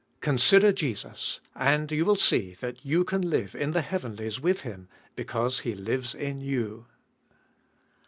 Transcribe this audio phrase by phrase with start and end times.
[0.19, 1.41] Consider Jesus!
[1.53, 5.75] and you will see that you can live in the heavenlies with Him, because He
[5.75, 6.87] lives in you.